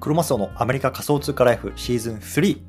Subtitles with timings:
[0.00, 2.60] クロマスオのアメリカ仮想通貨ライフシーズン3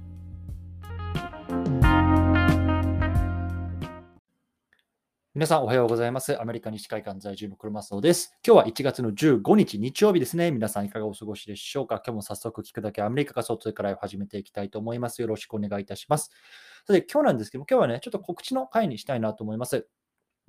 [5.35, 6.41] 皆さんおはようございます。
[6.41, 8.35] アメリカ西海岸在住のクロマスオです。
[8.45, 10.49] 今日は1月の15日日曜日ですね。
[10.49, 12.01] 皆さんいかがお過ごしでしょうか？
[12.03, 15.21] 今日も早速聞くだけアメリカ仮想通貨ライフ始めていきたいと思います。
[15.21, 16.31] よろしくお願いいたします。
[16.87, 19.87] さて今日なんですけども、今日はね、ちょっと告知の回にしたいなと思います。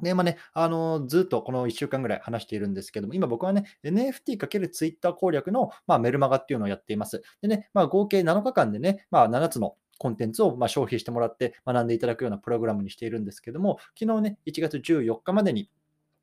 [0.03, 7.23] で、まあね、あのずっとこの1週間ぐらい話しているんですけども、今僕はね、NFT×Twitter 攻略の、まあ、メルマガっていうのをやっています。
[7.43, 15.71] でね、まあ、合計7日間でね、まあ、7つのコンテンツをま消費してもらって学んでいただくようなプログラムにしているんですけども、昨日ね、1月14日までに、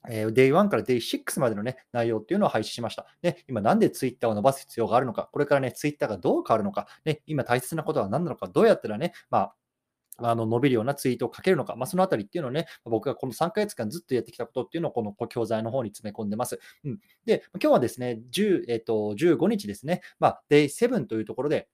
[0.10, 3.06] えー、Day1 から Day6 までの、ね、内容っていうのを配信しました。
[3.22, 9.56] で今、なんで Twitter を伸ばす必要があるのか、これからね、Twitter がどう変わるのか、ね、今大切なことは何なのか、どうやったらね、まあ、
[10.18, 16.60] あの伸びるようなツイートをかけるのか、まあ、そのあたりっていうのをね、僕がこの3ヶ月間ずっとやってきたことっていうのをこの教材の方に詰め込んでます。
[16.84, 21.68] うん、で、今日はですね、10えっと、15日ですね、まあ、Day7 というところで、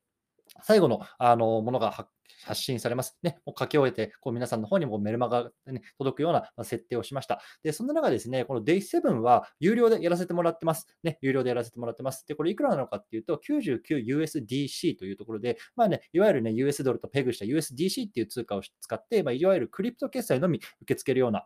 [0.63, 2.07] 最後のあのものが
[2.43, 3.17] 発信されます。
[3.23, 7.41] ね、もう書き終えて、こう皆さんの方にもメルマガが、ね、届くような設定をしました。
[7.63, 10.87] で、そんな中ですね、この Day7 は有料でやらせてもらってます。
[11.03, 12.25] ね、有料でやらせてもらってます。
[12.27, 21.45] で、これいくらなのかっていうと、99USDC というところで、まあね、いわゆるね、US ドルとペグした USDC っていう通貨を使って、まあ、いわゆるクリプト決済のみ受け付けるような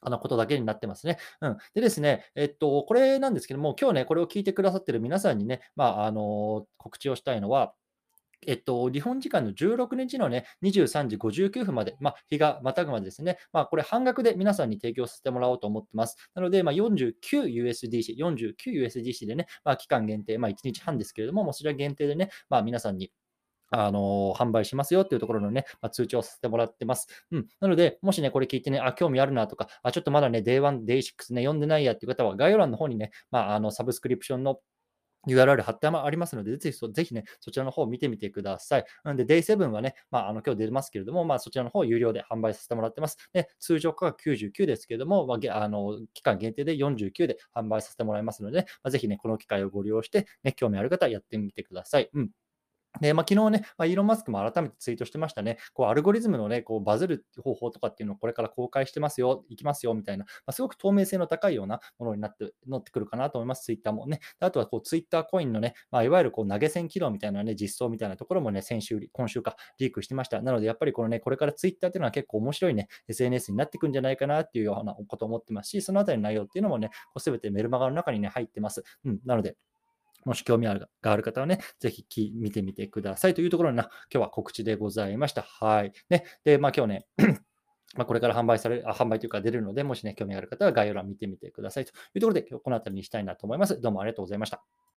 [0.00, 1.18] あのことだけになってますね。
[1.40, 1.56] うん。
[1.74, 7.74] でですね、えっと、これなんですけども、今日ね、これを聞いてくださってる皆さんにね、まあ、あの、告知をしたいのは、
[8.46, 16.16] えっと、日本時間の16日のね、23時59分まで、まあ、日がまたぐまでですね、まあ、これ半額で皆さんに提供させてもらおうと思ってます。
[16.34, 23.10] なので、まあ、49USDC、49USDC でね、まあ、期間限定、まあ、1日半ですけれども、もうそれは限定でね、まあ、皆さんに
[23.70, 27.06] あの販売しますよっていうところのね、まあ、通知をさせてもらってます。
[27.30, 27.46] うん。
[27.60, 34.60] なので、もしね、これ聞いてね、あ、興味あるなとか、あ、ちょっとまだね、Day1、Day6 ね、読んでないやっていう方は、概要欄の方にね、まあ、あの、サブスクリプションの
[35.26, 38.84] URL 貼ってありますので、ぜひぜひね、そちらの方を見てみてください。
[39.04, 43.16] なので、Day7 はね、まあ、あの今日出ますけれども、まあ、そちらの方を有料で販売させてもらってます。
[43.32, 52.10] で通常価格99ですけれども、まあ、あの期間限定で49で販売させてもらいますので、まあ、ぜひね、この機会をご利用して、ね、興味ある方はやってみてください。
[52.14, 52.30] うん
[53.00, 55.58] で、まあ、昨日ね、まあ、イーロン・マスクも改めてツイートしてましたね。
[55.72, 64.20] こう、アルゴリズムのね、こう、バズる方法とかっていうのをこれから公開してますよ、いきますよ、みたいな、まあ、すごく透明性の高いようなものになって、乗ってくるかなと思います、ツイッターもね。
[64.40, 70.40] あとは、こう、ツイッターコインのね、まあ、いわゆるこう、投げ銭機能みたいなね、実装みたいなところもね、先週、今週か、リークしてました。
[70.42, 78.82] なので、やっぱりこのね、これからツイッターっていうのは結構面白いね、SNS になってくんじゃないかなっていうようなことを思ってますし、そのあたりの内容っていうのもね、すべてメルマガの中にね、入ってます。
[79.04, 79.56] うん、なので、
[80.28, 85.40] もし興味あるがある方はね、ぜひ見てみてくださいというところにな、今日は告知でございました。
[85.42, 85.92] はい。
[86.10, 86.24] ね。
[86.44, 87.06] で、まあ今日ね、
[87.96, 93.80] まあこれから販売される、あ販売というか出るので、もしね、興味がある方は概要欄見てみてくださいというところで、今日この辺りにしたいなと思います。
[93.80, 94.78] どうもありがとうございました。